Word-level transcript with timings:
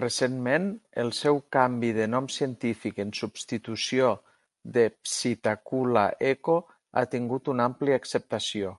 Recentment, 0.00 0.66
el 1.04 1.08
seu 1.20 1.40
canvi 1.56 1.90
de 1.96 2.06
nom 2.12 2.28
científic 2.34 3.00
en 3.06 3.10
substitució 3.22 4.12
de 4.78 4.86
"Psittacula 5.08 6.06
echo" 6.32 6.58
ha 7.02 7.06
tingut 7.16 7.52
una 7.56 7.68
àmplia 7.74 8.00
acceptació. 8.04 8.74